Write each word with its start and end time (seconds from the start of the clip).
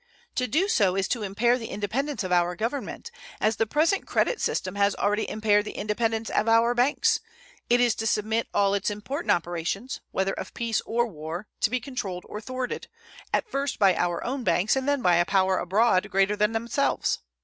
To 0.33 0.47
do 0.47 0.67
so 0.67 0.95
is 0.95 1.07
to 1.09 1.21
impair 1.21 1.59
the 1.59 1.67
independence 1.67 2.23
of 2.23 2.31
our 2.31 2.55
Government, 2.55 3.11
as 3.39 3.57
the 3.57 3.67
present 3.67 4.07
credit 4.07 4.41
system 4.41 4.73
has 4.73 4.95
already 4.95 5.29
impaired 5.29 5.65
the 5.65 5.73
independence 5.77 6.31
of 6.31 6.47
our 6.49 6.73
banks; 6.73 7.19
it 7.69 7.79
is 7.79 7.93
to 7.97 8.07
submit 8.07 8.47
all 8.51 8.73
its 8.73 8.89
important 8.89 9.29
operations, 9.29 10.01
whether 10.09 10.33
of 10.33 10.55
peace 10.55 10.81
or 10.87 11.05
war, 11.05 11.45
to 11.59 11.69
be 11.69 11.79
controlled 11.79 12.25
or 12.27 12.41
thwarted, 12.41 12.87
at 13.31 13.47
first 13.47 13.77
by 13.77 13.93
our 13.95 14.23
own 14.23 14.43
banks 14.43 14.75
and 14.75 14.89
then 14.89 15.03
by 15.03 15.17
a 15.17 15.23
power 15.23 15.59
abroad 15.59 16.09
greater 16.09 16.35
than 16.35 16.51
themselves. 16.53 17.19